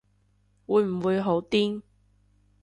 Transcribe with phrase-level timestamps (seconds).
[0.65, 1.83] 會唔會好癲